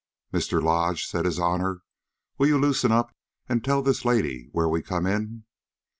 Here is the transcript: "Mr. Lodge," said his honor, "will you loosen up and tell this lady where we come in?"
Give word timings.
"Mr. 0.33 0.59
Lodge," 0.63 1.05
said 1.05 1.25
his 1.25 1.37
honor, 1.37 1.83
"will 2.39 2.47
you 2.47 2.57
loosen 2.57 2.91
up 2.91 3.13
and 3.47 3.63
tell 3.63 3.83
this 3.83 4.03
lady 4.03 4.49
where 4.51 4.67
we 4.67 4.81
come 4.81 5.05
in?" 5.05 5.43